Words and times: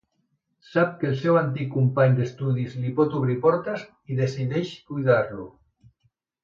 Sap 0.69 0.95
que 1.01 1.07
el 1.09 1.17
seu 1.19 1.37
antic 1.41 1.69
company 1.75 2.17
d'estudis 2.21 2.73
li 2.85 2.95
pot 3.01 3.15
obrir 3.21 3.39
portes 3.47 3.87
i 4.15 4.21
decideix 4.25 4.77
cuidar-lo. 4.93 5.51